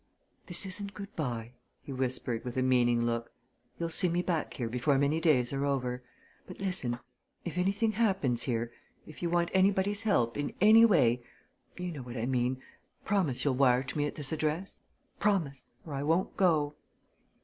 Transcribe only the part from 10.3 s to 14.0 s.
in any way you know what I mean promise you'll wire to